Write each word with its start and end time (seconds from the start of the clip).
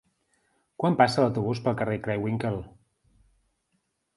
Quan 0.83 0.95
passa 1.01 1.21
l'autobús 1.25 1.61
pel 1.67 1.77
carrer 1.81 1.99
Craywinckel? 2.07 2.61